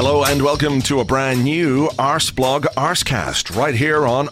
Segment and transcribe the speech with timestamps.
[0.00, 4.28] Hello and welcome to a brand new Arseblog Arsecast right here on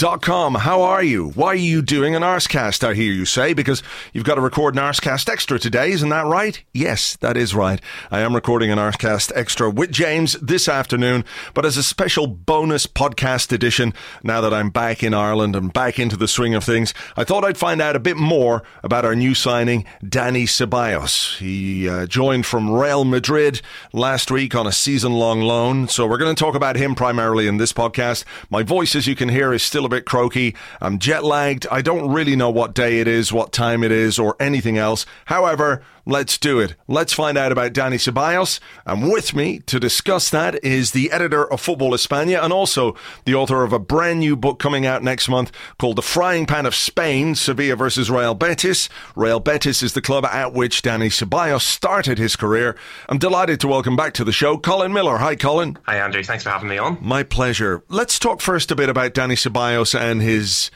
[0.00, 0.54] Arseblog.com.
[0.56, 1.28] How are you?
[1.30, 3.52] Why are you doing an Arsecast, I hear you say?
[3.52, 3.82] Because
[4.14, 6.62] you've got to record an Arsecast Extra today, isn't that right?
[6.72, 7.80] Yes, that is right.
[8.10, 12.86] I am recording an Arsecast Extra with James this afternoon, but as a special bonus
[12.86, 13.92] podcast edition,
[14.22, 17.44] now that I'm back in Ireland and back into the swing of things, I thought
[17.44, 21.36] I'd find out a bit more about our new signing, Dani Ceballos.
[21.38, 23.60] He uh, joined from Real Madrid
[23.92, 27.46] last week on a season long loan, so we're going to talk about him primarily
[27.46, 28.24] in this podcast.
[28.48, 30.56] My voice, as you can hear, is still bit croaky.
[30.80, 31.66] I'm jet lagged.
[31.70, 35.04] I don't really know what day it is, what time it is, or anything else.
[35.26, 36.74] However, let's do it.
[36.88, 38.60] Let's find out about Dani Ceballos.
[38.86, 43.34] And with me to discuss that is the editor of Football España and also the
[43.34, 46.74] author of a brand new book coming out next month called The Frying Pan of
[46.74, 48.88] Spain Sevilla versus Real Betis.
[49.14, 52.76] Real Betis is the club at which Dani Ceballos started his career.
[53.08, 55.18] I'm delighted to welcome back to the show Colin Miller.
[55.18, 55.78] Hi, Colin.
[55.84, 56.22] Hi, Andrew.
[56.22, 56.98] Thanks for having me on.
[57.00, 57.82] My pleasure.
[57.88, 60.70] Let's talk first a bit about Dani Ceballos and his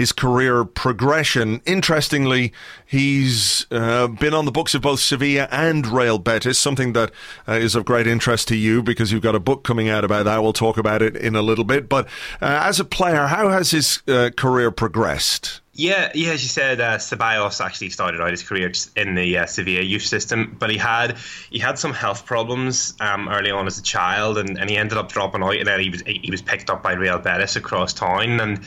[0.00, 1.60] his career progression.
[1.66, 2.54] Interestingly,
[2.86, 7.10] he's uh, been on the books of both Sevilla and Real Betis, something that
[7.46, 10.24] uh, is of great interest to you because you've got a book coming out about
[10.24, 10.42] that.
[10.42, 11.86] We'll talk about it in a little bit.
[11.86, 12.06] But
[12.40, 15.59] uh, as a player, how has his uh, career progressed?
[15.72, 19.46] Yeah, yeah, as you said, uh, Ceballos actually started out his career in the uh,
[19.46, 21.16] Sevilla youth system, but he had
[21.48, 24.98] he had some health problems um, early on as a child, and, and he ended
[24.98, 27.92] up dropping out, and then he was he was picked up by Real Betis across
[27.92, 28.60] town, and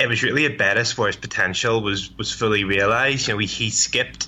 [0.00, 3.28] it was really at Betis where his potential was was fully realised.
[3.28, 4.26] You know, he, he skipped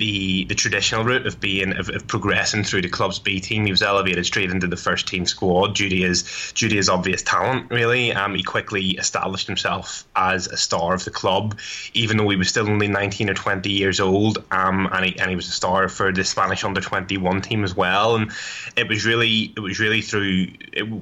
[0.00, 3.66] the the traditional route of being of, of, progressing through the club's B team.
[3.66, 6.88] He was elevated straight into the first team squad due to his due to his
[6.88, 7.70] obvious talent.
[7.70, 11.58] Really, um, he quickly established himself as a star of the club,
[11.92, 14.42] even though he was still only 19 or 20 years old.
[14.50, 17.76] Um, and he and he was a star for the Spanish under 21 team as
[17.76, 18.16] well.
[18.16, 18.32] And
[18.76, 20.48] it was really it was really through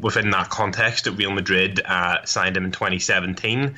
[0.03, 3.76] within that context that Real Madrid uh, signed him in 2017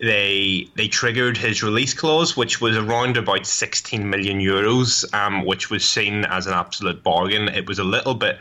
[0.00, 5.70] they they triggered his release clause, which was around about 16 million euros, um, which
[5.70, 7.48] was seen as an absolute bargain.
[7.48, 8.38] It was a little bit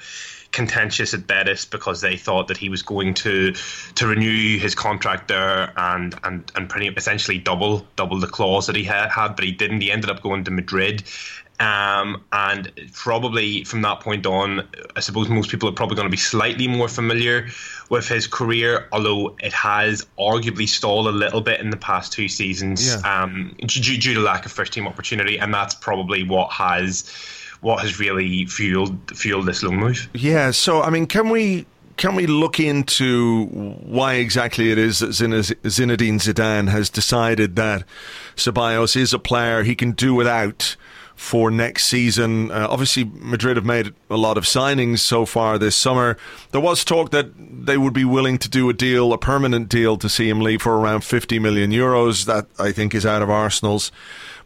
[0.52, 3.54] contentious at Betis because they thought that he was going to
[3.96, 8.76] to renew his contract there and and and pretty essentially double double the clause that
[8.76, 9.82] he had, had but he didn't.
[9.82, 11.04] He ended up going to Madrid.
[11.60, 14.66] Um, and probably from that point on,
[14.96, 17.50] I suppose most people are probably going to be slightly more familiar
[17.90, 22.30] with his career, although it has arguably stalled a little bit in the past two
[22.30, 23.24] seasons yeah.
[23.24, 27.12] um, due, due to lack of first team opportunity, and that's probably what has
[27.62, 30.10] what has really fueled fueled this loan move.
[30.14, 30.52] Yeah.
[30.52, 31.66] So I mean, can we
[31.98, 37.84] can we look into why exactly it is that Zinedine Zidane has decided that
[38.38, 40.78] Ceballos is a player he can do without?
[41.20, 42.50] For next season.
[42.50, 46.16] Uh, obviously, Madrid have made a lot of signings so far this summer.
[46.52, 49.98] There was talk that they would be willing to do a deal, a permanent deal,
[49.98, 52.26] to see him leave for around 50 million euros.
[52.26, 53.92] That, I think, is out of Arsenal's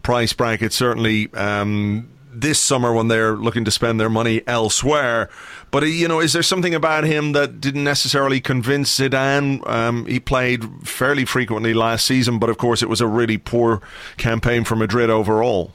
[0.02, 0.74] price bracket.
[0.74, 5.30] Certainly, um, this summer when they're looking to spend their money elsewhere.
[5.70, 9.66] But uh, you know, is there something about him that didn't necessarily convince Zidane?
[9.70, 13.80] Um, he played fairly frequently last season, but of course, it was a really poor
[14.18, 15.72] campaign for Madrid overall.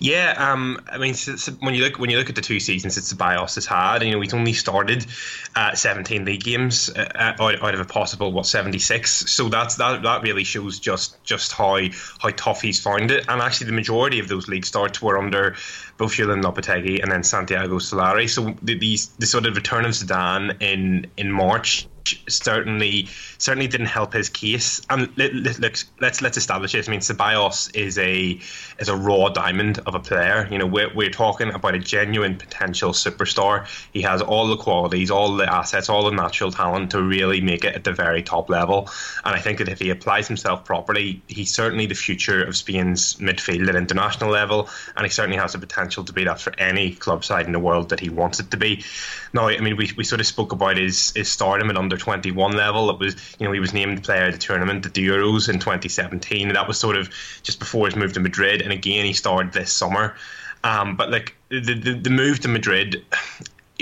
[0.00, 2.58] Yeah, um, I mean, so, so when you look when you look at the two
[2.60, 5.06] seasons that Ceballos has had, you know, he's only started
[5.54, 9.30] uh, 17 league games uh, uh, out, out, of a possible what 76.
[9.30, 11.78] So that's that that really shows just just how
[12.20, 13.26] how tough he's found it.
[13.28, 15.56] And actually, the majority of those league starts were under
[15.96, 18.28] both Julen Lopetegui and then Santiago Solari.
[18.28, 21.86] So the, these the sort of return of Zidane in in March
[22.28, 23.08] certainly
[23.38, 24.80] certainly didn't help his case.
[24.90, 25.32] And let,
[25.64, 26.88] us let's let's establish this.
[26.88, 28.38] I mean, Ceballos is a
[28.78, 30.48] is a raw diamond of a player.
[30.50, 33.66] You know, we're, we're talking about a genuine potential superstar.
[33.92, 37.64] He has all the qualities, all the assets, all the natural talent to really make
[37.64, 38.88] it at the very top level.
[39.24, 43.14] And I think that if he applies himself properly, he's certainly the future of Spain's
[43.16, 46.94] midfield at international level, and he certainly has the potential to be that for any
[46.94, 48.84] club side in the world that he wants it to be.
[49.34, 52.56] Now, I mean, we, we sort of spoke about his his stardom at under 21
[52.56, 52.90] level.
[52.90, 55.58] It was, you know, he was named player of the tournament at the Euros in
[55.58, 56.48] 2017.
[56.48, 57.10] And that was sort of
[57.42, 58.60] just before his move to Madrid.
[58.60, 60.14] And again, he started this summer.
[60.64, 63.04] Um, but like the, the, the move to Madrid,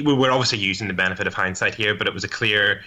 [0.03, 2.83] we're obviously using the benefit of hindsight here, but it was a clear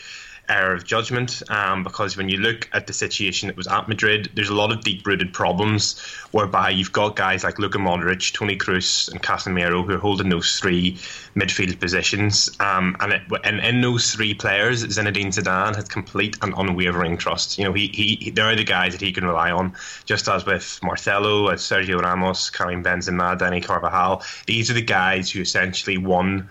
[0.50, 4.30] error of judgment um, because when you look at the situation that was at Madrid,
[4.36, 6.00] there's a lot of deep rooted problems
[6.32, 10.60] whereby you've got guys like Luka Modric, Toni Kroos, and Casemiro who are holding those
[10.60, 10.94] three
[11.36, 12.50] midfield positions.
[12.60, 17.58] Um, and, it, and in those three players, Zinedine Zidane has complete and unwavering trust.
[17.58, 19.74] You know, he, he they're the guys that he can rely on,
[20.06, 24.24] just as with Marcelo, as Sergio Ramos, Karim Benzema, Dani Carvajal.
[24.46, 26.50] These are the guys who essentially won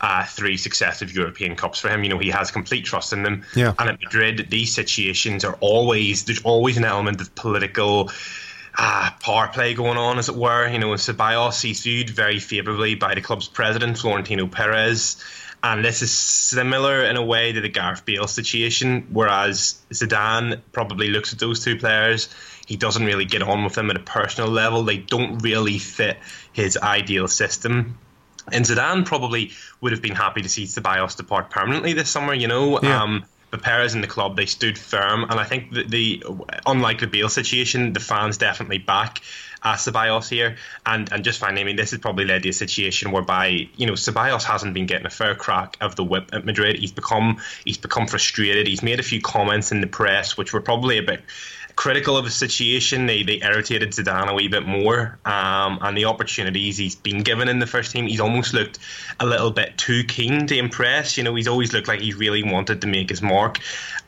[0.00, 2.02] uh, three successive European Cups for him.
[2.04, 3.44] You know, he has complete trust in them.
[3.54, 3.74] Yeah.
[3.78, 8.10] And at Madrid, these situations are always, there's always an element of political
[8.76, 10.68] uh, power play going on, as it were.
[10.68, 15.22] You know, Ceballos, he's viewed very favourably by the club's president, Florentino Perez.
[15.60, 21.08] And this is similar in a way to the Gareth Bale situation, whereas Zidane probably
[21.08, 22.28] looks at those two players.
[22.64, 24.84] He doesn't really get on with them at a personal level.
[24.84, 26.18] They don't really fit
[26.52, 27.98] his ideal system.
[28.52, 32.48] And Zidane probably would have been happy to see Ceballos depart permanently this summer, you
[32.48, 32.80] know.
[32.80, 33.02] Yeah.
[33.02, 35.24] Um, but Perez and the club, they stood firm.
[35.24, 36.22] And I think that the,
[36.66, 39.22] unlike the Bale situation, the fans definitely back
[39.62, 40.56] uh, Ceballos here.
[40.86, 43.86] And and just finally, I mean, this has probably led to a situation whereby, you
[43.86, 46.78] know, Ceballos hasn't been getting a fair crack of the whip at Madrid.
[46.78, 48.66] He's become he's become frustrated.
[48.66, 51.22] He's made a few comments in the press which were probably a bit
[51.78, 53.06] critical of the situation.
[53.06, 57.48] They they irritated Zidane a wee bit more, um, and the opportunities he's been given
[57.48, 58.80] in the first team, he's almost looked
[59.20, 61.16] a little bit too keen to impress.
[61.16, 63.60] You know, he's always looked like he really wanted to make his mark.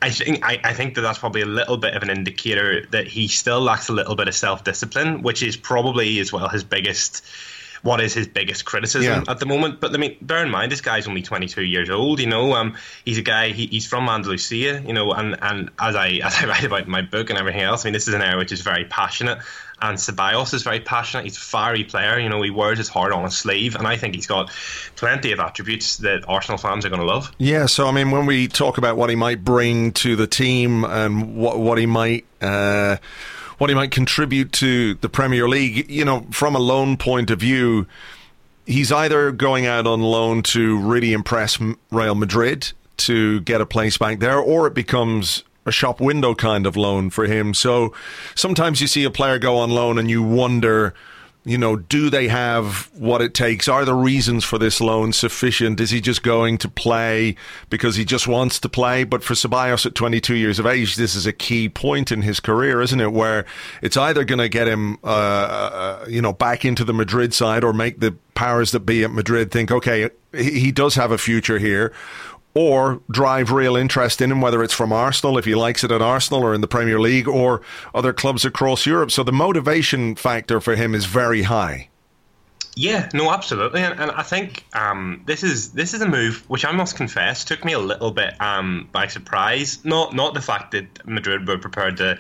[0.03, 3.07] I think I, I think that that's probably a little bit of an indicator that
[3.07, 6.65] he still lacks a little bit of self discipline, which is probably as well his
[6.65, 7.25] biggest
[7.83, 9.31] what is his biggest criticism yeah.
[9.31, 9.81] at the moment.
[9.81, 12.21] But I mean, bear in mind, this guy's only 22 years old.
[12.21, 13.51] You know, um, he's a guy.
[13.51, 14.83] He, he's from Andalusia.
[14.87, 17.63] You know, and, and as I as I write about in my book and everything
[17.63, 19.39] else, I mean, this is an area which is very passionate.
[19.83, 21.25] And Ceballos is very passionate.
[21.25, 22.19] He's a fiery player.
[22.19, 24.51] You know, he wears his heart on his sleeve, and I think he's got
[24.97, 27.33] plenty of attributes that Arsenal fans are going to love.
[27.39, 27.65] Yeah.
[27.65, 31.37] So, I mean, when we talk about what he might bring to the team and
[31.37, 32.27] what what he might.
[32.43, 32.97] Uh,
[33.61, 35.91] what he might contribute to the Premier League.
[35.91, 37.87] You know, from a loan point of view,
[38.65, 41.59] he's either going out on loan to really impress
[41.91, 46.67] Real Madrid to get a place back there, or it becomes a shop window kind
[46.67, 47.53] of loan for him.
[47.53, 47.93] So
[48.35, 50.95] sometimes you see a player go on loan and you wonder
[51.45, 53.67] you know, do they have what it takes?
[53.67, 55.81] Are the reasons for this loan sufficient?
[55.81, 57.35] Is he just going to play
[57.71, 59.05] because he just wants to play?
[59.05, 62.41] But for Ceballos at 22 years of age, this is a key point in his
[62.41, 63.13] career, isn't it?
[63.13, 63.47] Where
[63.81, 67.65] it's either going to get him, uh, uh, you know, back into the Madrid side
[67.65, 71.59] or make the powers that be at Madrid think, okay, he does have a future
[71.59, 71.93] here,
[72.55, 76.03] or drive real interest in him, whether it's from Arsenal, if he likes it at
[76.03, 77.61] Arsenal or in the Premier League, or
[77.95, 79.11] other clubs across Europe.
[79.11, 81.89] So the motivation factor for him is very high.
[82.77, 86.65] Yeah, no, absolutely, and, and I think um, this is this is a move which
[86.65, 89.85] I must confess took me a little bit um, by surprise.
[89.85, 92.19] Not not the fact that Madrid were prepared to,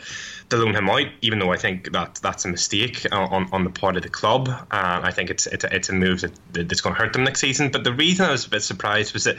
[0.51, 3.71] to loan him out, even though I think that that's a mistake on, on the
[3.71, 4.49] part of the club.
[4.49, 7.23] Uh, I think it's it's a, it's a move that, that's going to hurt them
[7.23, 7.71] next season.
[7.71, 9.37] But the reason I was a bit surprised was that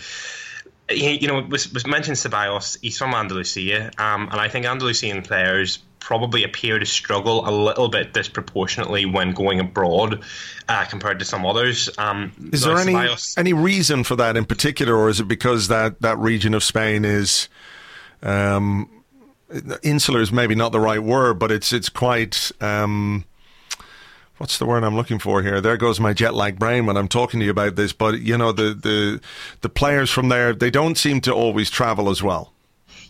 [0.90, 2.78] you know, was, was mentioned Ceballos.
[2.82, 7.88] He's from Andalusia, um, and I think Andalusian players probably appear to struggle a little
[7.88, 10.24] bit disproportionately when going abroad
[10.68, 11.90] uh, compared to some others.
[11.98, 15.68] Um, is there any Ceballos, any reason for that in particular, or is it because
[15.70, 17.48] that that region of Spain is?
[18.24, 18.90] Um,
[19.84, 23.26] insular is maybe not the right word, but it's it's quite um,
[24.42, 25.62] what's the word I'm looking for here?
[25.62, 27.94] There goes my jet lag brain when I'm talking to you about this.
[27.94, 29.22] But you know, the the
[29.62, 32.52] the players from there, they don't seem to always travel as well.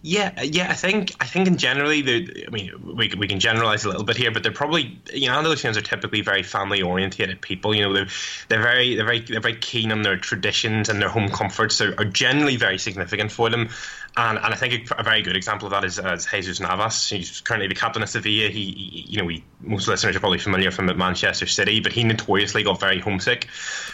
[0.04, 2.00] Yeah, yeah, I think I think in generally,
[2.48, 5.36] I mean, we, we can generalize a little bit here, but they're probably you know
[5.36, 7.76] Andalusians are typically very family orientated people.
[7.76, 8.08] You know, they're
[8.48, 11.94] they're very they're very they're very keen on their traditions and their home comforts are,
[12.00, 13.70] are generally very significant for them.
[14.18, 17.08] And, and I think a, very good example of that is, is Jesus Navas.
[17.10, 18.50] He's currently the captain of Sevilla.
[18.50, 22.04] He, he you know, we, most listeners are probably familiar from Manchester City, but he
[22.04, 23.48] notoriously got very homesick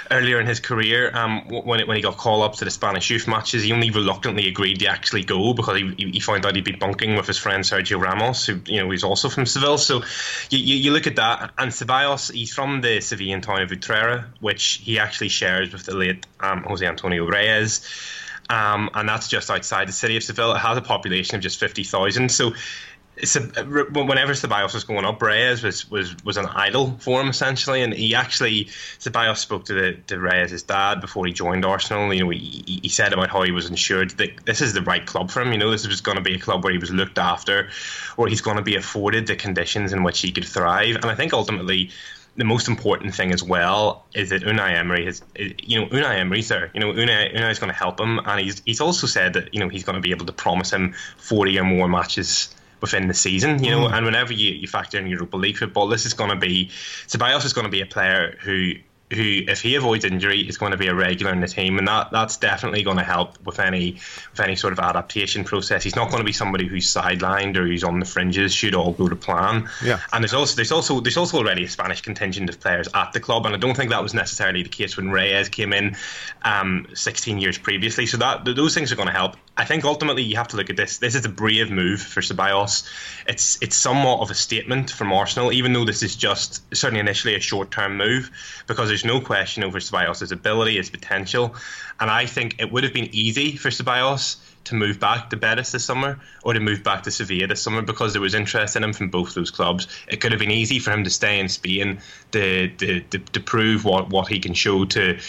[0.10, 1.16] earlier in his career.
[1.16, 3.92] Um, when it, when he got called up to the Spanish youth matches, he only
[3.92, 7.38] reluctantly agreed to actually go because he, he found out he'd be bunking with his
[7.38, 9.78] friend Sergio Ramos, who you know he's also from Seville.
[9.78, 10.04] So
[10.50, 14.26] you, you, you look at that, and Ceballos, he's from the Sevillian town of Utrera,
[14.40, 17.88] which he actually shares with the late um, Jose Antonio Reyes
[18.50, 20.54] um, and that's just outside the city of Seville.
[20.54, 22.32] It has a population of just fifty thousand.
[22.32, 22.54] So,
[23.18, 27.94] whenever Ceballos was going up, Reyes was, was, was an idol for him essentially, and
[27.94, 28.66] he actually
[29.00, 32.14] Ceballos spoke to the to Reyes' dad before he joined Arsenal.
[32.14, 35.06] You know, he, he said about how he was ensured that this is the right
[35.06, 35.52] club for him.
[35.52, 37.70] You know, this was going to be a club where he was looked after,
[38.18, 40.96] where he's going to be afforded the conditions in which he could thrive.
[40.98, 41.90] And I think ultimately
[42.36, 46.50] the most important thing as well is that Unai Emery has, you know, Unai Emery's
[46.50, 46.70] there.
[46.76, 49.56] You know, Unai Unai is going to help him, and he's he's also said that
[49.56, 53.08] you know he's going to be able to promise him forty or more matches within
[53.08, 53.64] the season.
[53.64, 53.94] You know, mm.
[53.94, 56.70] and whenever you, you factor in Europa League football, this is going to be
[57.08, 58.74] Ceballos is going to be a player who
[59.14, 61.88] who, if he avoids injury, is going to be a regular in the team, and
[61.88, 63.94] that that's definitely going to help with any
[64.32, 65.84] with any sort of adaptation process.
[65.84, 68.54] He's not going to be somebody who's sidelined or who's on the fringes.
[68.54, 69.70] Should all go to plan.
[69.84, 70.00] Yeah.
[70.12, 73.22] And there's also there's also there's also already a Spanish contingent of players at the
[73.22, 75.96] club, and I don't think that was necessarily the case when Reyes came in,
[76.42, 78.08] um, 16 years previously.
[78.08, 79.38] So that those things are going to help.
[79.56, 80.98] I think ultimately you have to look at this.
[80.98, 82.88] This is a brave move for Ceballos.
[83.26, 87.36] It's it's somewhat of a statement from Arsenal, even though this is just certainly initially
[87.36, 88.30] a short term move,
[88.68, 91.56] because there's no question over Ceballos' ability, his potential.
[92.00, 95.72] And I think it would have been easy for Ceballos to move back to Betis
[95.72, 98.84] this summer or to move back to Sevilla this summer because there was interest in
[98.84, 99.88] him from both those clubs.
[100.08, 102.00] It could have been easy for him to stay in Spain
[102.32, 105.20] to, to, to, to prove what, what he can show to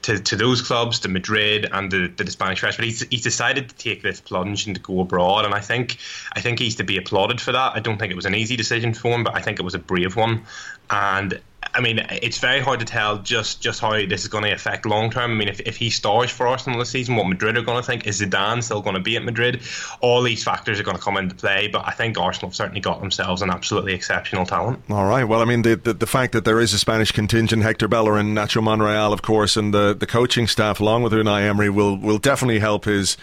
[0.00, 2.76] to, to those clubs, to Madrid and the, the Spanish press.
[2.76, 5.98] But he's, he's decided to take this plunge and to go abroad, and I think
[6.32, 7.72] I think he's to be applauded for that.
[7.74, 9.74] I don't think it was an easy decision for him, but I think it was
[9.74, 10.44] a brave one.
[10.88, 11.40] And
[11.74, 14.86] I mean, it's very hard to tell just, just how this is going to affect
[14.86, 15.32] long term.
[15.32, 17.86] I mean, if, if he stars for Arsenal this season, what Madrid are going to
[17.86, 19.62] think is Zidane still going to be at Madrid?
[20.00, 22.80] All these factors are going to come into play, but I think Arsenal have certainly
[22.80, 24.82] got themselves an absolutely exceptional talent.
[24.90, 25.24] All right.
[25.24, 28.34] Well, I mean, the the, the fact that there is a Spanish contingent, Hector Bellerin,
[28.34, 32.18] Nacho Monreal, of course, and the, the coaching staff along with Unai Emery will will
[32.18, 33.16] definitely help his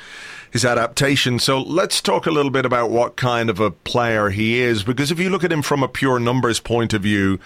[0.55, 1.37] his adaptation.
[1.37, 5.11] So let's talk a little bit about what kind of a player he is, because
[5.11, 7.41] if you look at him from a pure numbers point of view,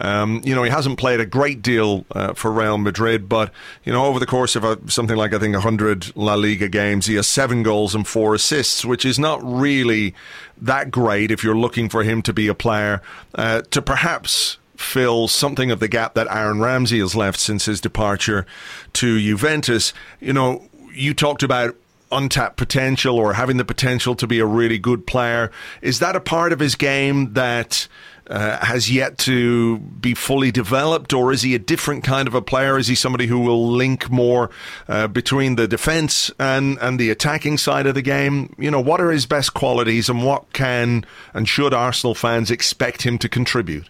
[0.00, 3.52] um, you know, he hasn't played a great deal uh, for Real Madrid, but,
[3.84, 7.04] you know, over the course of a, something like, I think, 100 La Liga games,
[7.04, 10.14] he has seven goals and four assists, which is not really
[10.56, 13.02] that great if you're looking for him to be a player
[13.34, 17.82] uh, to perhaps fill something of the gap that Aaron Ramsey has left since his
[17.82, 18.46] departure
[18.94, 19.92] to Juventus.
[20.20, 21.76] You know, you talked about
[22.12, 25.50] untapped potential or having the potential to be a really good player.
[25.82, 27.88] Is that a part of his game that
[28.28, 32.42] uh, has yet to be fully developed, or is he a different kind of a
[32.42, 32.76] player?
[32.78, 34.50] Is he somebody who will link more
[34.88, 38.54] uh, between the defence and, and the attacking side of the game?
[38.58, 43.02] You know, what are his best qualities, and what can and should Arsenal fans expect
[43.02, 43.88] him to contribute?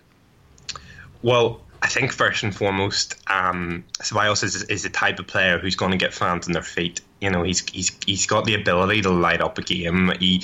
[1.23, 5.76] Well, I think first and foremost, um, Ceballos is, is the type of player who's
[5.76, 7.00] going to get fans on their feet.
[7.26, 10.12] You know, he's he's he's got the ability to light up a game.
[10.18, 10.42] He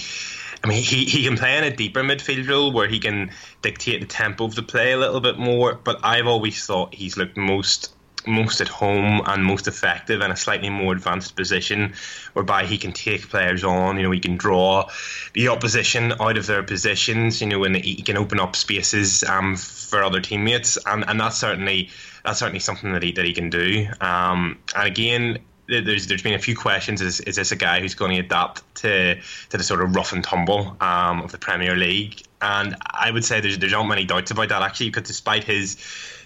[0.64, 3.30] I mean, he, he can play in a deeper midfield role where he can
[3.62, 5.74] dictate the tempo of the play a little bit more.
[5.74, 7.92] But I've always thought he's looked most
[8.24, 11.92] most at home and most effective in a slightly more advanced position,
[12.34, 13.96] whereby he can take players on.
[13.96, 14.88] You know, he can draw
[15.34, 17.40] the opposition out of their positions.
[17.40, 21.38] You know, and he can open up spaces um, for other teammates, and, and that's
[21.38, 21.90] certainly
[22.24, 23.88] that's certainly something that he that he can do.
[24.00, 27.00] Um, and again, there's there's been a few questions.
[27.00, 30.12] Is is this a guy who's going to adapt to to the sort of rough
[30.12, 32.22] and tumble um, of the Premier League?
[32.40, 35.76] And I would say there's there's not many doubts about that actually, because despite his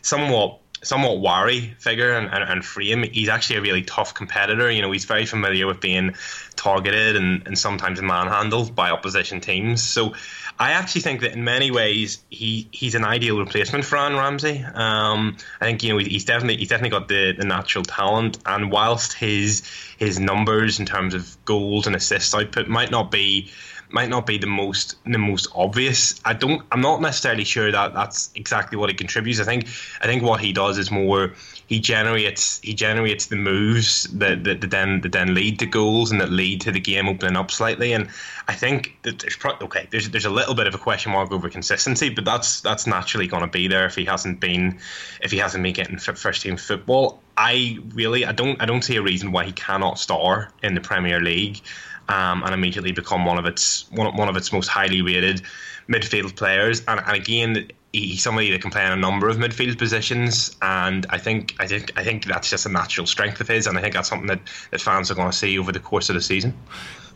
[0.02, 4.70] somewhat somewhat wary figure and, and, and frame, he's actually a really tough competitor.
[4.70, 6.14] You know, he's very familiar with being
[6.54, 9.82] targeted and, and sometimes manhandled by opposition teams.
[9.82, 10.14] So
[10.58, 14.64] I actually think that in many ways he, he's an ideal replacement for Aaron Ramsey.
[14.74, 18.70] Um, I think you know he's definitely he's definitely got the, the natural talent, and
[18.70, 19.62] whilst his
[19.98, 23.50] his numbers in terms of goals and assists output might not be
[23.90, 26.20] might not be the most the most obvious.
[26.24, 26.62] I don't.
[26.72, 29.40] I'm not necessarily sure that that's exactly what he contributes.
[29.40, 29.68] I think
[30.00, 31.32] I think what he does is more
[31.66, 36.10] he generates he generates the moves that, that, that then that then lead to goals
[36.10, 37.92] and that lead to the game opening up slightly.
[37.92, 38.08] And
[38.48, 41.30] I think that there's pro- okay, there's there's a little bit of a question mark
[41.32, 44.78] over consistency, but that's that's naturally going to be there if he hasn't been
[45.20, 47.20] if he hasn't been getting first team football.
[47.36, 50.80] I really I don't I don't see a reason why he cannot star in the
[50.80, 51.60] Premier League
[52.08, 55.42] um, and immediately become one of its one, one of its most highly rated
[55.88, 56.82] midfield players.
[56.86, 61.06] And, and again, he's somebody that can play in a number of midfield positions, and
[61.10, 63.80] I think I think I think that's just a natural strength of his, and I
[63.80, 66.22] think that's something that, that fans are going to see over the course of the
[66.22, 66.54] season.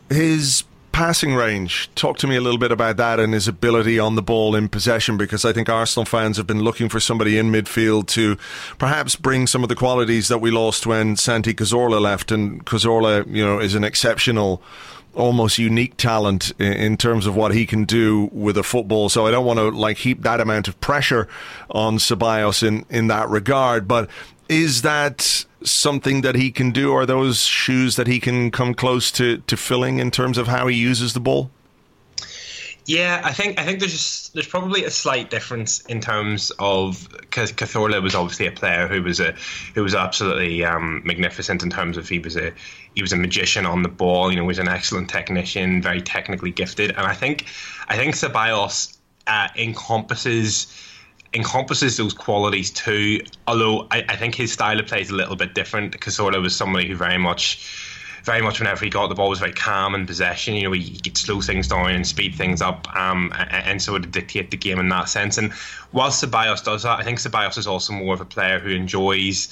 [0.09, 1.89] His passing range.
[1.95, 4.69] Talk to me a little bit about that and his ability on the ball in
[4.69, 8.37] possession because I think Arsenal fans have been looking for somebody in midfield to
[8.77, 13.25] perhaps bring some of the qualities that we lost when Santi Cazorla left and Cazorla,
[13.27, 14.61] you know, is an exceptional
[15.13, 19.09] almost unique talent in terms of what he can do with a football.
[19.09, 21.27] So I don't want to like heap that amount of pressure
[21.69, 24.09] on Ceballos in in that regard, but
[24.47, 26.93] is that something that he can do?
[26.93, 30.67] Are those shoes that he can come close to, to filling in terms of how
[30.67, 31.49] he uses the ball?
[32.85, 37.07] Yeah, I think I think there's just, there's probably a slight difference in terms of
[37.19, 39.35] because Cazorla was obviously a player who was a
[39.75, 42.51] who was absolutely um, magnificent in terms of he was a
[42.95, 44.31] he was a magician on the ball.
[44.31, 47.45] You know, was an excellent technician, very technically gifted, and I think
[47.87, 50.65] I think Ceballos uh, encompasses
[51.33, 53.21] encompasses those qualities too.
[53.47, 55.99] Although I, I think his style of play is a little bit different.
[55.99, 57.87] Cazorla was somebody who very much
[58.23, 60.53] very much whenever he got the ball was very calm in possession.
[60.53, 63.95] You know, he, could slow things down and speed things up, um, and, and so
[63.95, 65.37] it dictate the game in that sense.
[65.37, 65.51] And
[65.91, 69.47] whilst Ceballos does that, I think Ceballos is also more of a player who enjoys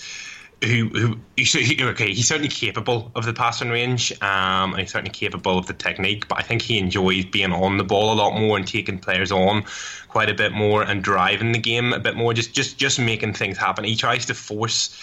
[0.64, 5.12] who who he, okay he's certainly capable of the passing range um, and he's certainly
[5.12, 8.38] capable of the technique but I think he enjoys being on the ball a lot
[8.38, 9.64] more and taking players on
[10.10, 13.34] quite a bit more and driving the game a bit more just just just making
[13.34, 13.86] things happen.
[13.86, 14.96] He tries to force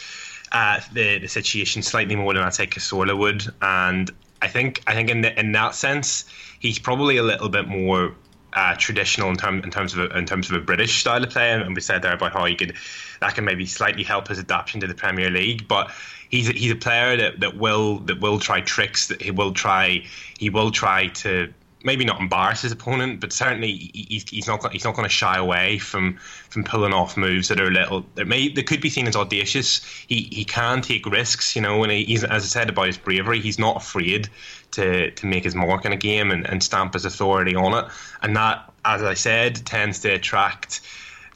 [0.53, 4.11] uh, the the situation slightly more than I'd say would and
[4.43, 6.25] I think I think in the, in that sense
[6.59, 8.15] he's probably a little bit more
[8.57, 11.31] uh, traditional in, term, in terms of a, in terms of a British style of
[11.31, 12.75] play, and we said there about how he could
[13.21, 15.69] that can maybe slightly help his adaptation to the Premier League.
[15.69, 15.93] But
[16.31, 19.09] he's a, he's a player that, that will that will try tricks.
[19.09, 20.05] That he will try
[20.39, 21.53] he will try to
[21.85, 25.37] maybe not embarrass his opponent, but certainly he's, he's not he's not going to shy
[25.37, 26.17] away from
[26.49, 29.17] from pulling off moves that are a little that may that could be seen as
[29.17, 29.85] audacious.
[30.07, 33.41] He he can take risks, you know, and he's as I said about his bravery,
[33.41, 34.29] he's not afraid
[34.73, 37.91] to to make his mark in a game and, and stamp his authority on it,
[38.23, 40.81] and that, as I said, tends to attract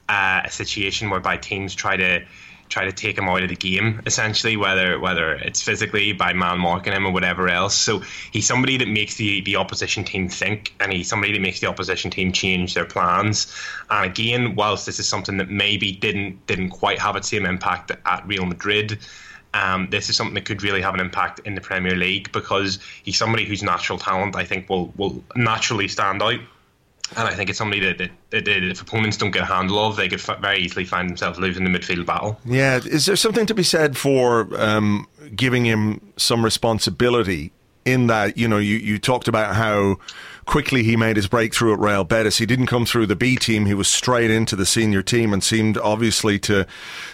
[0.09, 2.25] uh, a situation whereby teams try to
[2.71, 6.59] try to take him out of the game, essentially, whether whether it's physically by man
[6.59, 7.77] marking him or whatever else.
[7.77, 7.99] So
[8.33, 11.67] he's somebody that makes the, the opposition team think, and he's somebody that makes the
[11.67, 13.55] opposition team change their plans.
[13.91, 17.93] And again, whilst this is something that maybe didn't didn't quite have its same impact
[18.07, 18.99] at Real Madrid.
[19.53, 22.79] Um, this is something that could really have an impact in the Premier League because
[23.03, 26.39] he's somebody whose natural talent I think will will naturally stand out
[27.17, 29.79] and I think it's somebody that, that, that, that, if opponents don't get a handle
[29.79, 32.39] of, they could f- very easily find themselves losing the midfield battle.
[32.45, 37.53] Yeah, is there something to be said for um, giving him some responsibility
[37.85, 38.39] in that?
[38.39, 39.99] You know, you, you talked about how
[40.47, 42.39] quickly he made his breakthrough at Real Betis.
[42.39, 45.43] He didn't come through the B team; he was straight into the senior team and
[45.43, 46.67] seemed obviously to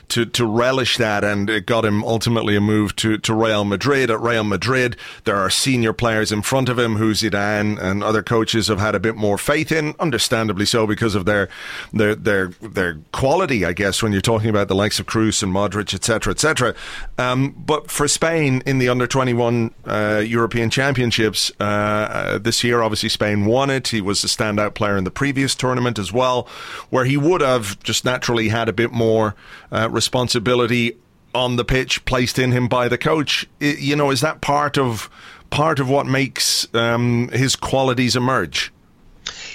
[0.08, 1.24] to to relish that.
[1.24, 4.10] And it got him ultimately a move to to Real Madrid.
[4.10, 8.22] At Real Madrid, there are senior players in front of him who Zidane and other
[8.22, 11.48] coaches have had a bit more faith in, understandably so because of their
[11.92, 13.64] their their their quality.
[13.64, 16.74] I guess when you're talking about the likes of Kroos and Modric, etc., etc.
[17.18, 22.82] Um, but for Spain in the under 21 uh, European Championships uh, uh, this year,
[22.82, 23.88] obviously Spain won it.
[23.88, 26.46] He was the standout player in the previous tournament as well,
[26.90, 29.34] where he would have just naturally had a bit more
[29.72, 30.98] uh, responsibility
[31.34, 33.46] on the pitch placed in him by the coach.
[33.58, 35.08] You know, is that part of
[35.48, 38.70] part of what makes um, his qualities emerge?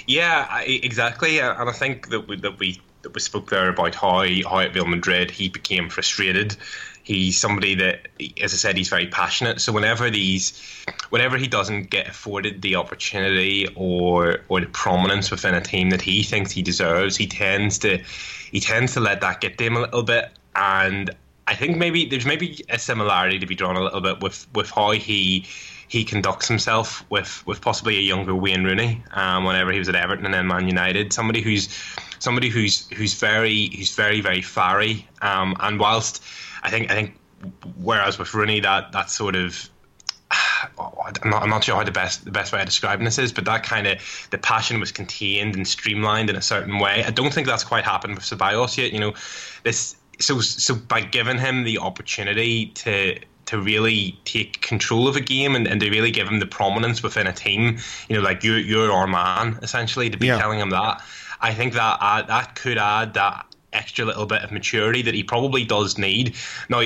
[0.08, 1.38] Yeah, exactly.
[1.38, 4.74] And I think that we, that we that we spoke there about how how at
[4.74, 6.56] Real Madrid he became frustrated
[7.04, 8.08] He's somebody that,
[8.40, 9.60] as I said, he's very passionate.
[9.60, 10.52] So whenever these,
[11.10, 16.00] whenever he doesn't get afforded the opportunity or or the prominence within a team that
[16.00, 17.98] he thinks he deserves, he tends to
[18.50, 20.30] he tends to let that get to him a little bit.
[20.54, 21.10] And
[21.46, 24.70] I think maybe there's maybe a similarity to be drawn a little bit with with
[24.70, 25.44] how he
[25.88, 29.96] he conducts himself with with possibly a younger Wayne Rooney um, whenever he was at
[29.96, 31.12] Everton and then Man United.
[31.12, 31.68] Somebody who's
[32.22, 35.06] somebody who's who's very who's very very fiery.
[35.20, 36.22] Um, and whilst
[36.62, 37.18] I think I think
[37.76, 39.68] whereas with Rooney that that sort of
[40.78, 43.32] I'm not, I'm not sure how the best the best way of describing this is,
[43.32, 43.98] but that kind of
[44.30, 47.04] the passion was contained and streamlined in a certain way.
[47.04, 48.92] I don't think that's quite happened with Ceballos yet.
[48.92, 49.14] You know,
[49.64, 55.20] this so so by giving him the opportunity to to really take control of a
[55.20, 58.44] game and, and to really give him the prominence within a team, you know, like
[58.44, 60.38] you're you're our man essentially to be yeah.
[60.38, 61.02] telling him that.
[61.42, 65.22] I think that uh, that could add that extra little bit of maturity that he
[65.22, 66.36] probably does need.
[66.68, 66.82] Now,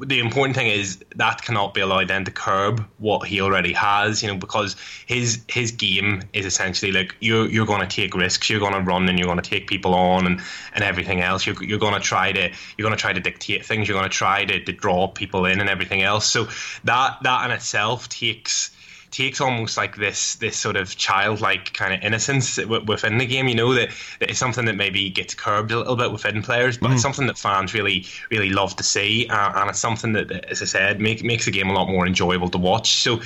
[0.00, 4.22] the important thing is that cannot be allowed then to curb what he already has,
[4.22, 8.50] you know, because his his game is essentially like you're you're going to take risks,
[8.50, 10.40] you're going to run, and you're going to take people on, and,
[10.74, 11.46] and everything else.
[11.46, 13.88] You're you're going to try to you're going to try to dictate things.
[13.88, 16.28] You're going to try to, to draw people in and everything else.
[16.28, 16.48] So
[16.84, 18.75] that that in itself takes
[19.10, 23.48] takes almost like this this sort of childlike kind of innocence within the game.
[23.48, 23.90] You know that,
[24.20, 26.94] that it's something that maybe gets curbed a little bit within players, but mm.
[26.94, 30.62] it's something that fans really really love to see, uh, and it's something that, as
[30.62, 33.02] I said, make, makes the game a lot more enjoyable to watch.
[33.02, 33.20] So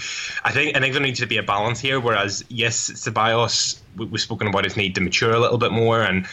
[0.45, 2.01] I think I think there needs to be a balance here.
[2.01, 6.03] Whereas yes, Ceballos, we, we've spoken about his need to mature a little bit more,
[6.03, 6.27] and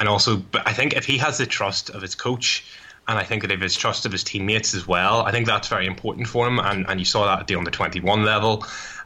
[0.00, 2.64] and also, but I think if he has the trust of his coach
[3.06, 5.68] and I think that if his trust of his teammates as well, I think that's
[5.68, 6.58] very important for him.
[6.58, 8.64] And, and you saw that at the under 21 level.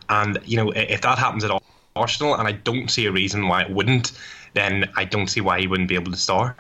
[0.09, 1.51] And you know, if that happens at
[1.97, 4.13] Arsenal, and I don't see a reason why it wouldn't,
[4.55, 6.57] then I don't see why he wouldn't be able to start.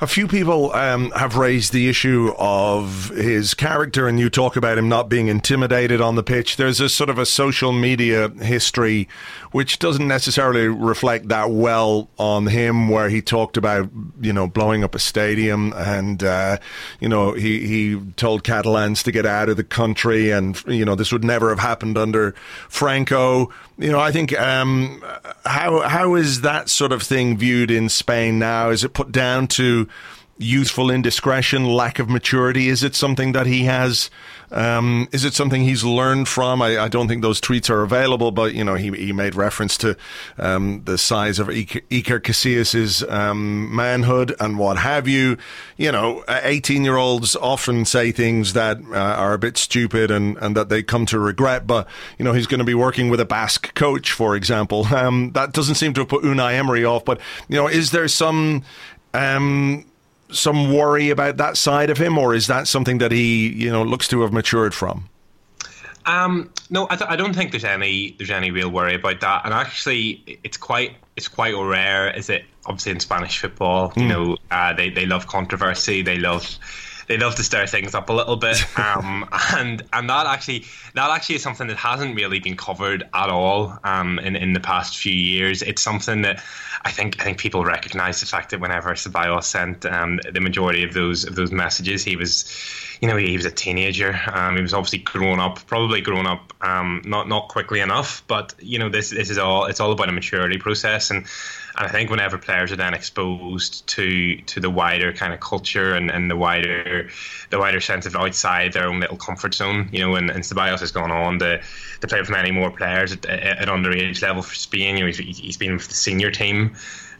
[0.00, 4.78] A few people um, have raised the issue of his character, and you talk about
[4.78, 6.56] him not being intimidated on the pitch.
[6.56, 9.08] There's a sort of a social media history
[9.50, 14.84] which doesn't necessarily reflect that well on him, where he talked about, you know, blowing
[14.84, 16.58] up a stadium and, uh,
[17.00, 20.94] you know, he, he told Catalans to get out of the country, and, you know,
[20.94, 22.36] this would never have happened under
[22.68, 23.50] Franco.
[23.78, 25.04] You know, I think um,
[25.44, 28.70] how how is that sort of thing viewed in Spain now?
[28.70, 29.88] Is it put down to
[30.36, 32.68] youthful indiscretion, lack of maturity?
[32.68, 34.10] Is it something that he has?
[34.50, 36.62] Um, is it something he's learned from?
[36.62, 39.76] I, I, don't think those tweets are available, but you know he, he made reference
[39.78, 39.96] to
[40.38, 45.36] um, the size of Iker, Casillas's um, manhood and what have you.
[45.76, 50.36] You know, eighteen year olds often say things that uh, are a bit stupid and,
[50.38, 51.66] and that they come to regret.
[51.66, 51.86] But
[52.18, 54.86] you know, he's going to be working with a Basque coach, for example.
[54.98, 57.04] Um, that doesn't seem to have put Unai Emery off.
[57.04, 58.64] But you know, is there some
[59.14, 59.84] um,
[60.30, 63.82] some worry about that side of him, or is that something that he, you know,
[63.82, 65.08] looks to have matured from?
[66.06, 69.42] Um, no, I, th- I, don't think there's any there's any real worry about that.
[69.44, 72.10] And actually, it's quite it's quite rare.
[72.10, 73.92] Is it obviously in Spanish football?
[73.94, 74.08] You mm.
[74.08, 76.00] know, uh, they they love controversy.
[76.00, 76.58] They love
[77.08, 81.10] they love to stir things up a little bit, um, and and that actually that
[81.10, 84.96] actually is something that hasn't really been covered at all um, in in the past
[84.96, 85.62] few years.
[85.62, 86.42] It's something that
[86.84, 90.84] I think I think people recognise the fact that whenever Ceballos sent um, the majority
[90.84, 92.52] of those of those messages, he was,
[93.00, 94.18] you know, he, he was a teenager.
[94.32, 98.22] Um, he was obviously grown up, probably grown up, um, not not quickly enough.
[98.28, 101.26] But you know, this this is all it's all about a maturity process, and and
[101.80, 106.10] I think whenever players are then exposed to to the wider kind of culture and,
[106.10, 107.08] and the wider
[107.50, 110.80] the wider sense of outside their own little comfort zone, you know, and, and Ceballos
[110.80, 111.62] has gone on to,
[112.00, 114.96] to play with many more players at, at underage level for Spain.
[114.96, 116.74] You know, he's, he's been with the senior team.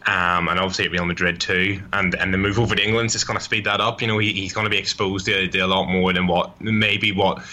[0.07, 1.81] Um, and obviously at Real Madrid too.
[1.93, 4.03] And and the move over to England is just going to speed that up.
[4.03, 6.61] You know, he, he's going to be exposed to, to, a lot more than what
[6.61, 7.45] maybe what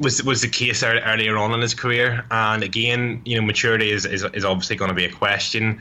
[0.00, 2.24] was was the case earlier on in his career.
[2.30, 5.80] And again, you know, maturity is is, is obviously going to be a question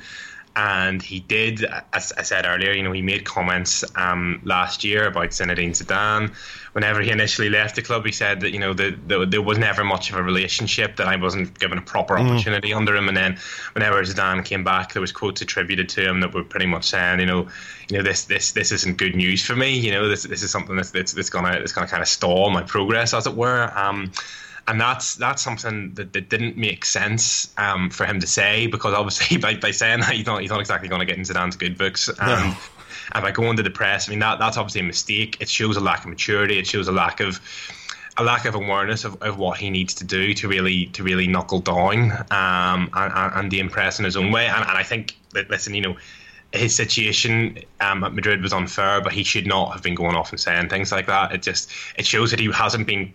[0.55, 5.07] and he did, as I said earlier, you know, he made comments um, last year
[5.07, 6.33] about Zinedine Zidane.
[6.73, 9.57] Whenever he initially left the club, he said that you know the, the, there was
[9.57, 12.29] never much of a relationship, that I wasn't given a proper mm.
[12.29, 12.77] opportunity mm.
[12.77, 13.07] under him.
[13.07, 13.37] And then
[13.73, 17.19] whenever Zidane came back, there was quotes attributed to him that were pretty much saying,
[17.19, 17.47] you know,
[17.89, 19.77] you know this this this isn't good news for me.
[19.77, 22.49] You know, this this is something that's that's, that's gonna that's gonna kind of stall
[22.49, 23.71] my progress, as it were.
[23.77, 24.11] Um,
[24.69, 28.93] and that's that's something that, that didn't make sense um, for him to say because
[28.93, 31.55] obviously by, by saying that he's not he's not exactly going to get into Zidane's
[31.55, 32.07] good books.
[32.07, 32.57] And, no.
[33.13, 35.37] and by going to the press, I mean that that's obviously a mistake.
[35.39, 36.59] It shows a lack of maturity.
[36.59, 37.41] It shows a lack of
[38.17, 41.25] a lack of awareness of, of what he needs to do to really to really
[41.25, 44.45] knuckle down um, and, and, the impress in his own way.
[44.45, 45.97] And, and I think that listen, you know,
[46.51, 50.31] his situation um, at Madrid was unfair, but he should not have been going off
[50.31, 51.31] and saying things like that.
[51.31, 53.13] It just it shows that he hasn't been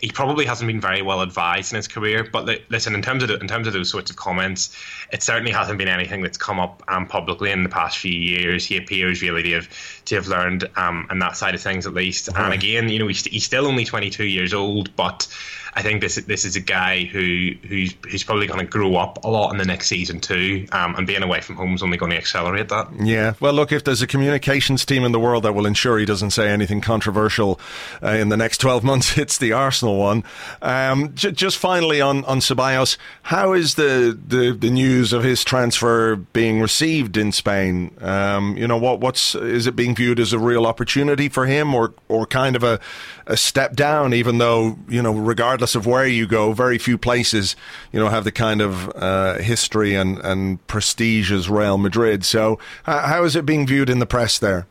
[0.00, 2.24] he probably hasn't been very well advised in his career.
[2.24, 4.74] But listen, in terms of the, in terms of those sorts of comments,
[5.12, 8.64] it certainly hasn't been anything that's come up um, publicly in the past few years.
[8.64, 11.92] He appears really to have to have learned um, on that side of things at
[11.92, 12.28] least.
[12.28, 15.28] And again, you know, he's, he's still only 22 years old, but
[15.74, 19.24] I think this this is a guy who who's who's probably going to grow up
[19.24, 21.96] a lot in the next season too, um, and being away from home is only
[21.96, 22.88] going to accelerate that.
[23.00, 26.04] Yeah, well, look, if there's a communications team in the world that will ensure he
[26.04, 27.60] doesn't say anything controversial
[28.02, 30.24] uh, in the next 12 months, it's the Arsenal one.
[30.62, 35.44] Um, j- just finally on on Ceballos, how is the, the, the news of his
[35.44, 37.92] transfer being received in Spain?
[38.00, 41.74] Um, you know, what what's is it being viewed as a real opportunity for him,
[41.74, 42.80] or or kind of a
[43.26, 44.12] a step down?
[44.14, 47.56] Even though you know, regardless of where you go, very few places
[47.92, 52.24] you know have the kind of uh, history and and prestige as Real Madrid.
[52.24, 54.66] So, how is it being viewed in the press there?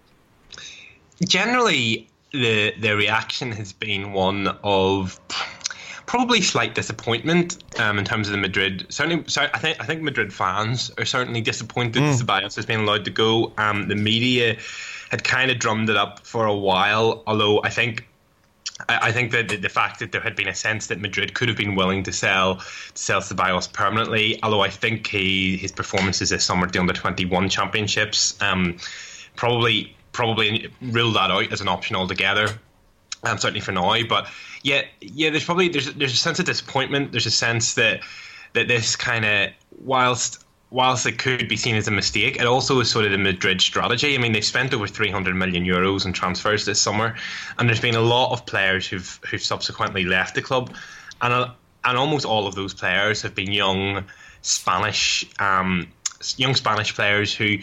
[1.26, 5.20] Generally, the the reaction has been one of
[6.06, 8.84] probably slight disappointment um, in terms of the Madrid.
[8.90, 12.18] Certainly, sorry, I think I think Madrid fans are certainly disappointed mm.
[12.18, 13.54] that Ceballos has been allowed to go.
[13.60, 14.58] Um, the media
[15.12, 18.06] had kind of drummed it up for a while, although I think.
[18.88, 21.58] I think that the, fact that there had been a sense that Madrid could have
[21.58, 22.63] been willing to sell to
[22.94, 27.26] sell Ceballos permanently, although I think he, his performances this summer at the under twenty
[27.26, 28.78] one championships um,
[29.36, 32.48] probably probably rule that out as an option altogether.
[33.24, 34.30] Um, certainly for now, but
[34.63, 35.30] yeah, yeah.
[35.30, 37.12] There's probably there's there's a sense of disappointment.
[37.12, 38.00] There's a sense that
[38.54, 42.80] that this kind of whilst whilst it could be seen as a mistake, it also
[42.80, 44.16] is sort of the Madrid strategy.
[44.16, 47.16] I mean, they've spent over 300 million euros on transfers this summer,
[47.58, 50.74] and there's been a lot of players who've who've subsequently left the club,
[51.22, 51.52] and
[51.84, 54.06] and almost all of those players have been young
[54.42, 55.88] Spanish um,
[56.38, 57.58] young Spanish players who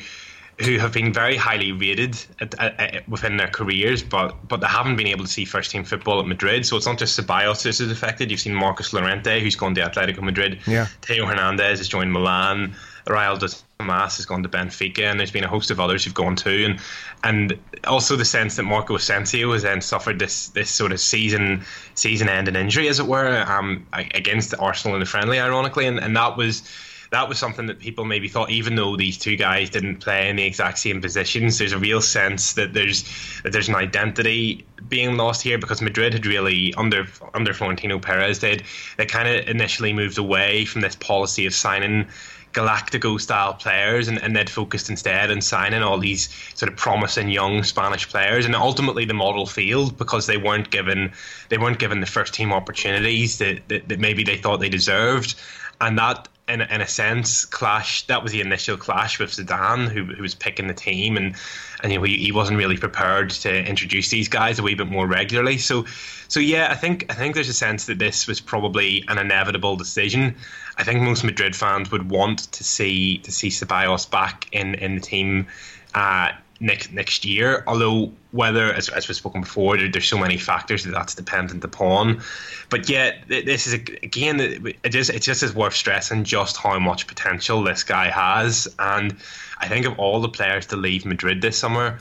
[0.61, 4.67] who have been very highly rated at, at, at, within their careers, but but they
[4.67, 6.65] haven't been able to see first team football at Madrid.
[6.65, 8.31] So it's not just Ceballos is affected.
[8.31, 10.61] You've seen Marcos Llorente, who's gone to Atletico Madrid.
[10.67, 10.87] Yeah.
[11.03, 12.75] Theo Hernandez has joined Milan.
[13.07, 16.15] Raul de Tomas has gone to Benfica, and there's been a host of others who've
[16.15, 16.65] gone too.
[16.65, 16.81] And
[17.23, 21.65] and also the sense that Marco Asensio has then suffered this this sort of season
[21.95, 26.17] season ending injury, as it were, um, against Arsenal in the friendly, ironically, and, and
[26.17, 26.63] that was
[27.11, 30.37] that was something that people maybe thought, even though these two guys didn't play in
[30.37, 33.05] the exact same positions, there's a real sense that there's
[33.43, 38.39] that there's an identity being lost here because Madrid had really under under Florentino Perez
[38.39, 38.63] did
[38.97, 42.07] they kind of initially moved away from this policy of signing
[42.53, 47.29] Galactico style players and, and they'd focused instead on signing all these sort of promising
[47.29, 51.13] young Spanish players and ultimately the model failed because they weren't given
[51.51, 55.35] they weren't given the first team opportunities that, that, that maybe they thought they deserved.
[55.83, 58.07] And that in, in a sense, clash.
[58.07, 61.35] That was the initial clash with Zidane, who, who was picking the team, and
[61.83, 64.87] and you know, he, he wasn't really prepared to introduce these guys a wee bit
[64.87, 65.59] more regularly.
[65.59, 65.87] So,
[66.29, 69.77] so yeah, I think I think there's a sense that this was probably an inevitable
[69.77, 70.37] decision.
[70.79, 74.95] I think most Madrid fans would want to see to see Ceballos back in in
[74.95, 75.47] the team.
[75.95, 77.63] Uh, next next year.
[77.67, 81.65] Although whether, as, as we've spoken before, there, there's so many factors that that's dependent
[81.65, 82.23] upon.
[82.69, 87.07] But yet, this is again, it just it just is worth stressing just how much
[87.07, 88.69] potential this guy has.
[88.79, 89.17] And
[89.59, 91.99] I think of all the players to leave Madrid this summer.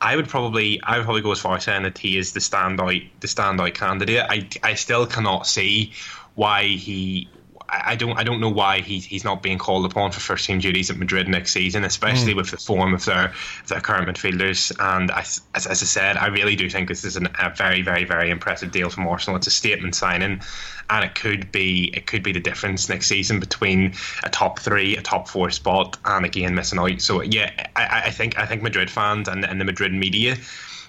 [0.00, 2.40] I would probably I would probably go as far as saying that he is the
[2.40, 4.24] standout the standout candidate.
[4.28, 5.92] I, I still cannot see
[6.34, 7.28] why he
[7.68, 10.58] I don't I don't know why he's he's not being called upon for first team
[10.58, 12.36] duties at Madrid next season, especially mm.
[12.36, 13.32] with the form of their
[13.68, 14.72] their current midfielders.
[14.78, 17.82] And I, as, as I said, I really do think this is an, a very
[17.82, 19.36] very very impressive deal from Arsenal.
[19.36, 20.42] It's a statement signing,
[20.90, 24.96] and it could be it could be the difference next season between a top three,
[24.96, 27.00] a top four spot, and again missing out.
[27.00, 30.36] So yeah, I, I think I think Madrid fans and, and the Madrid media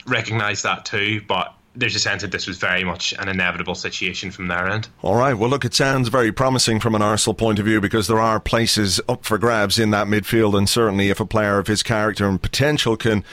[0.06, 4.32] recognise that too, but there's a sense that this was very much an inevitable situation
[4.32, 4.90] from their end.
[5.04, 5.36] All right.
[5.36, 8.40] Well, look, it sounds very promising from an Arsenal point of view because there are
[8.40, 12.28] places up for grabs in that midfield, and certainly if a player of his character
[12.28, 13.24] and potential can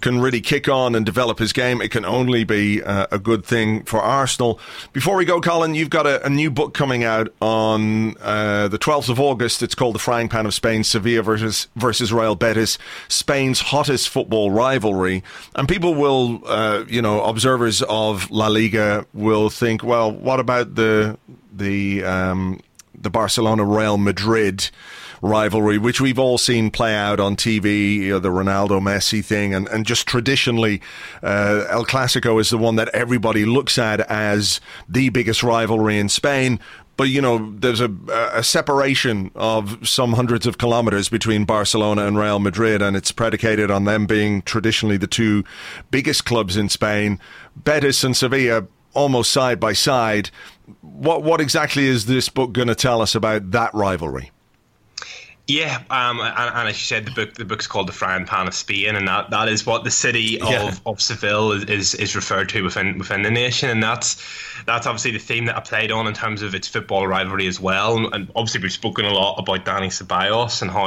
[0.00, 3.44] can really kick on and develop his game, it can only be uh, a good
[3.44, 4.58] thing for Arsenal.
[4.92, 8.78] Before we go, Colin, you've got a, a new book coming out on uh, the
[8.78, 9.62] 12th of August.
[9.62, 14.50] It's called "The Frying Pan of Spain: Sevilla versus versus Real Betis, Spain's hottest football
[14.50, 15.22] rivalry,"
[15.54, 20.76] and people will, uh, you know, observers of La Liga will think, well, what about
[20.76, 21.18] the
[21.52, 22.60] the um,
[22.94, 24.70] the Barcelona Real Madrid
[25.22, 29.54] rivalry, which we've all seen play out on TV, you know, the Ronaldo Messi thing,
[29.54, 30.80] and, and just traditionally,
[31.22, 36.08] uh, El Clasico is the one that everybody looks at as the biggest rivalry in
[36.08, 36.58] Spain
[37.00, 37.90] but you know there's a,
[38.34, 43.70] a separation of some hundreds of kilometers between Barcelona and Real Madrid, and it's predicated
[43.70, 45.42] on them being traditionally the two
[45.90, 47.18] biggest clubs in Spain.
[47.56, 50.30] Betis and Sevilla almost side by side.
[50.82, 54.30] What what exactly is this book going to tell us about that rivalry?
[55.50, 58.46] Yeah, um, and, and, as you said, the book the book's called "The Frying Pan
[58.46, 60.74] of Spain," and that, that is what the city of, yeah.
[60.86, 64.22] of Seville is, is, is referred to within within the nation, and that's
[64.64, 67.58] that's obviously the theme that I played on in terms of its football rivalry as
[67.58, 67.96] well.
[67.96, 70.86] And, and obviously, we've spoken a lot about Dani Ceballos and how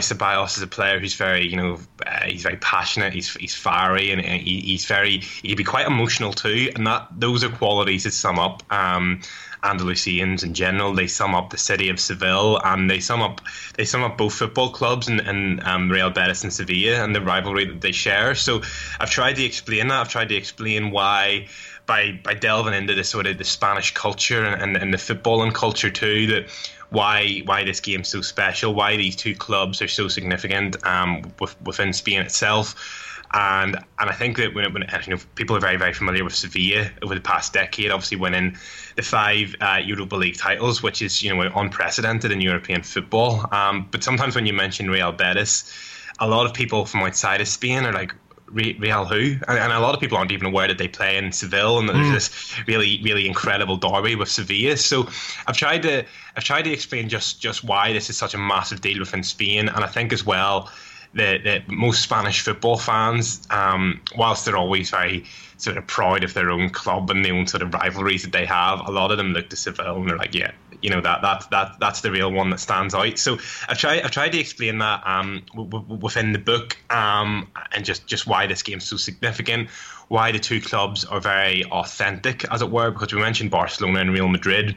[0.00, 4.10] Ceballos is a player who's very, you know, uh, he's very passionate, he's he's fiery,
[4.10, 6.70] and, and he, he's very he can be quite emotional too.
[6.74, 9.20] And that those are qualities that sum up um,
[9.62, 10.94] Andalusians in general.
[10.94, 13.40] They sum up the city of Seville, and they sum up
[13.76, 17.20] they sum up both football clubs and, and um, Real Betis and Sevilla and the
[17.20, 18.34] rivalry that they share.
[18.34, 18.62] So
[19.00, 20.00] I've tried to explain that.
[20.00, 21.48] I've tried to explain why
[21.86, 25.52] by by delving into the sort of the Spanish culture and, and, and the footballing
[25.52, 26.48] culture too that
[26.90, 31.32] why why this game's so special, why these two clubs are so significant um,
[31.64, 33.10] within Spain itself.
[33.32, 36.34] And and I think that when, when you know, people are very very familiar with
[36.34, 38.56] Sevilla over the past decade, obviously winning
[38.94, 43.46] the five uh, Europa League titles, which is you know unprecedented in European football.
[43.52, 45.72] Um, but sometimes when you mention Real Betis,
[46.20, 48.14] a lot of people from outside of Spain are like,
[48.54, 51.32] Real who, and, and, a lot of people aren't even aware that they play in
[51.32, 51.92] Seville, and mm.
[51.92, 54.76] there's this really, really incredible derby with Sevilla.
[54.76, 55.08] So
[55.46, 56.04] I've tried to,
[56.36, 59.68] I've tried to explain just just why this is such a massive deal within Spain,
[59.68, 60.70] and I think as well
[61.14, 65.24] that, most Spanish football fans, um, whilst they're always very
[65.56, 68.44] sort of proud of their own club and the own sort of rivalries that they
[68.44, 70.50] have, a lot of them look to Seville and they're like, yeah,
[70.84, 73.18] you know that that that that's the real one that stands out.
[73.18, 77.50] So I've tried I've tried to explain that um, w- w- within the book um,
[77.72, 79.70] and just just why this game's so significant,
[80.08, 84.12] why the two clubs are very authentic, as it were, because we mentioned Barcelona and
[84.12, 84.76] Real Madrid.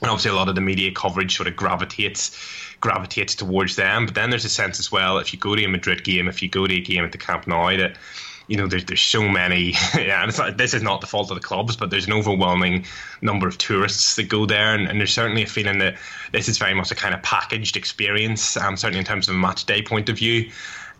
[0.00, 2.34] And obviously, a lot of the media coverage sort of gravitates
[2.80, 4.06] gravitates towards them.
[4.06, 6.42] But then there's a sense as well, if you go to a Madrid game, if
[6.42, 7.98] you go to a game at the Camp Nou, that
[8.46, 9.74] you know, there's there's so many.
[9.94, 12.12] Yeah, and it's not, this is not the fault of the clubs, but there's an
[12.12, 12.84] overwhelming
[13.22, 15.96] number of tourists that go there, and, and there's certainly a feeling that
[16.32, 18.56] this is very much a kind of packaged experience.
[18.56, 20.50] Um, certainly in terms of a match day point of view.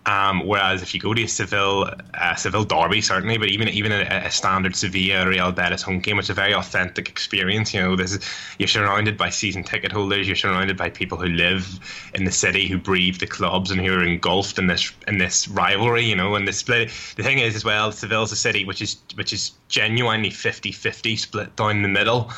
[0.06, 3.90] Um, whereas if you go to a Seville, uh, Seville derby, certainly, but even even
[3.90, 7.72] a, a standard Sevilla Real Betis home game, it's a very authentic experience.
[7.72, 11.28] You know, this is you're surrounded by season ticket holders, you're surrounded by people who
[11.28, 11.80] live
[12.14, 15.48] in the city, who breathe the clubs, and who are engulfed in this in this
[15.48, 16.04] rivalry.
[16.04, 16.90] You know, and the split.
[17.16, 21.56] The thing is, as well, Seville's a city which is which is genuinely 50-50 split
[21.56, 22.30] down the middle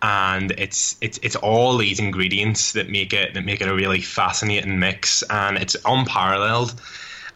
[0.00, 4.00] and it's it's it's all these ingredients that make it that make it a really
[4.00, 6.80] fascinating mix and it's unparalleled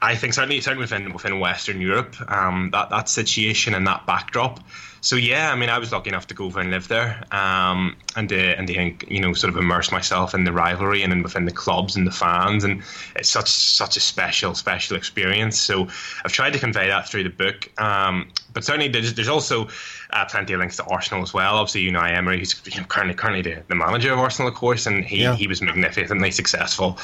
[0.03, 4.59] I think certainly certainly within within Western Europe, um, that that situation and that backdrop.
[5.03, 7.97] So yeah, I mean, I was lucky enough to go over and live there, um,
[8.15, 8.71] and to, and
[9.09, 12.07] you know sort of immerse myself in the rivalry and in within the clubs and
[12.07, 12.85] the fans, and
[13.17, 15.61] it's such such a special special experience.
[15.61, 15.89] So
[16.25, 19.67] I've tried to convey that through the book, um, but certainly there's there's also
[20.13, 21.57] uh, plenty of links to Arsenal as well.
[21.57, 25.23] Obviously, Unai Emery, who's currently currently the, the, manager of Arsenal, of course, and he,
[25.23, 25.35] yeah.
[25.35, 26.97] he was magnificently successful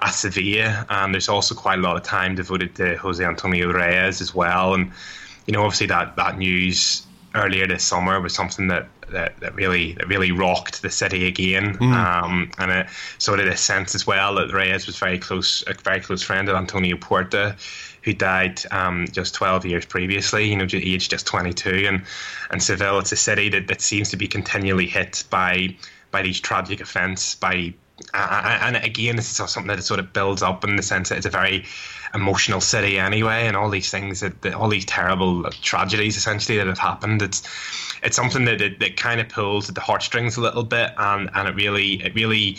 [0.00, 0.84] at Sevilla.
[0.88, 4.74] Um, there's also quite a lot of time devoted to Jose Antonio Reyes as well,
[4.74, 4.90] and
[5.46, 9.92] you know, obviously that that news earlier this summer was something that that, that really
[9.92, 11.92] that really rocked the city again, mm.
[11.94, 12.86] um, and it
[13.18, 16.48] sort of this sense as well that Reyes was very close, a very close friend
[16.48, 17.56] of Antonio Puerta,
[18.02, 21.86] who died um, just 12 years previously, you know, aged just 22.
[21.86, 22.02] And,
[22.50, 25.76] and Seville, it's a city that, that seems to be continually hit by
[26.10, 27.74] by these tragic events, by
[28.12, 31.16] uh, and again, this is something that sort of builds up in the sense that
[31.16, 31.64] it's a very
[32.14, 36.66] emotional city anyway, and all these things that, that all these terrible tragedies essentially that
[36.66, 37.22] have happened.
[37.22, 37.42] It's
[38.02, 41.30] it's something that, that, that kind of pulls at the heartstrings a little bit, and
[41.34, 42.58] and it really it really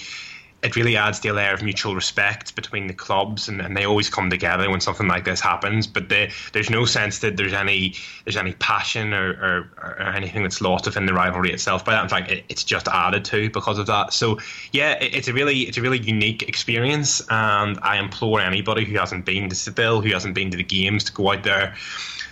[0.65, 4.10] it really adds the layer of mutual respect between the clubs, and, and they always
[4.10, 5.86] come together when something like this happens.
[5.86, 10.41] But they, there's no sense that there's any there's any passion or, or, or, anything
[10.41, 11.86] that's lost within the rivalry itself.
[11.86, 14.12] By that, in fact, it, it's just added to because of that.
[14.12, 14.39] So
[14.71, 18.97] yeah, it, it's a really it's a really unique experience, and I implore anybody who
[18.97, 21.75] hasn't been to Seville, who hasn't been to the games, to go out there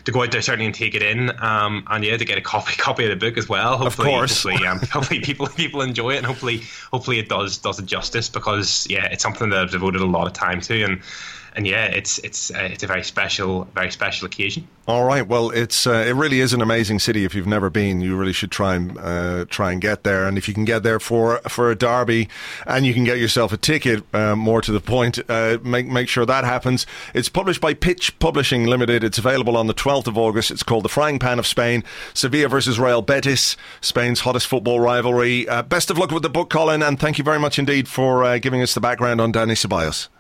[0.06, 2.42] to go out there certainly and take it in, um, and yeah, to get a
[2.42, 3.78] copy copy of the book as well.
[3.78, 4.44] Hopefully, of course.
[4.44, 8.30] hopefully, um, hopefully people people enjoy it, and hopefully hopefully it does does it justice
[8.30, 11.02] because yeah, it's something that I've devoted a lot of time to, and
[11.56, 14.68] and yeah, it's it's uh, it's a very special very special occasion.
[14.86, 15.26] All right.
[15.26, 17.24] Well, it's uh, it really is an amazing city.
[17.24, 20.28] If you've never been, you really should try and uh, try and get there.
[20.28, 22.28] And if you can get there for for a derby,
[22.68, 26.10] and you can get yourself a ticket, uh, more to the point, uh, make make
[26.10, 26.86] sure that happens.
[27.14, 29.04] It's published by Pitch Publishing Limited.
[29.04, 30.52] It's available on the 12th of August.
[30.52, 35.48] It's called The Frying Pan of Spain: Sevilla versus Real Betis, Spain's hottest football rivalry.
[35.48, 38.38] Uh, best of luck with the book, Colin, and thank you very much indeed for
[38.40, 40.10] giving us the background on Dani Ceballos.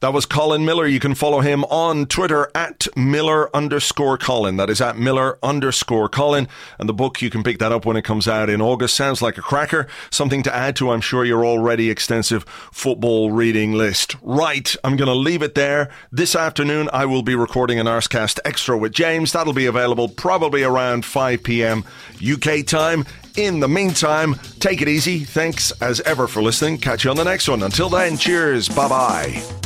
[0.00, 0.86] That was Colin Millar.
[0.86, 4.58] You can follow him on Twitter at Millar underscore Colin.
[4.58, 6.48] That is at Millar underscore Colin.
[6.78, 8.94] And the book, you can pick that up when it comes out in August.
[8.94, 9.86] Sounds like a cracker.
[10.10, 14.16] Something to add to, I'm sure, your already extensive football reading list.
[14.20, 14.76] Right.
[14.84, 15.90] I'm going to leave it there.
[16.12, 19.32] This afternoon, I will be recording an Arsecast Extra with James.
[19.32, 21.84] That'll be available probably around 5 p.m.
[22.22, 23.06] UK time.
[23.38, 25.20] In the meantime, take it easy.
[25.20, 26.76] Thanks as ever for listening.
[26.78, 27.62] Catch you on the next one.
[27.62, 28.68] Until then, cheers.
[28.68, 29.65] Bye bye.